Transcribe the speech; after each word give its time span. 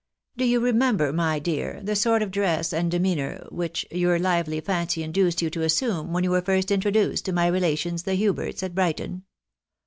Do 0.35 0.45
you 0.45 0.59
remember, 0.61 1.13
my 1.13 1.37
dear, 1.37 1.79
the 1.83 1.95
sort 1.95 2.23
of 2.23 2.31
dress 2.31 2.73
and 2.73 2.89
demeanour 2.89 3.45
which 3.51 3.85
your 3.91 4.17
lively 4.17 4.59
fancy 4.59 5.03
induced 5.03 5.43
you 5.43 5.51
to 5.51 5.61
assume 5.61 6.11
when 6.11 6.23
you 6.23 6.31
were 6.31 6.41
first 6.41 6.71
introduced 6.71 7.23
to 7.25 7.31
my 7.31 7.45
relations, 7.45 8.01
the 8.01 8.15
Huberts, 8.15 8.63
at 8.63 8.73
Brighton?" 8.73 9.25